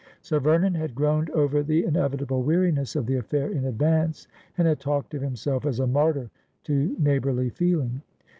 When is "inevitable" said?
1.85-2.41